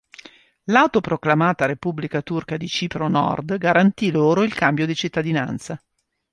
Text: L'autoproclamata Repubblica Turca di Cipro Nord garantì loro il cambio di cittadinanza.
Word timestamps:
L'autoproclamata 0.63 1.67
Repubblica 1.67 2.23
Turca 2.23 2.57
di 2.57 2.67
Cipro 2.67 3.07
Nord 3.07 3.55
garantì 3.59 4.09
loro 4.09 4.41
il 4.41 4.51
cambio 4.51 4.87
di 4.87 4.95
cittadinanza. 4.95 5.79